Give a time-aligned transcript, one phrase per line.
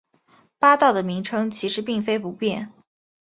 [0.57, 2.73] 八道的名称其实并非不变。